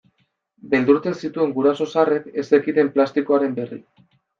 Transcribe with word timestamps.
Beldurtzen 0.71 1.19
zituen 1.21 1.55
guraso 1.59 1.89
zaharrek 1.95 2.29
ez 2.45 2.49
zekiten 2.51 2.95
plastikoaren 2.99 3.59
berri. 3.65 3.85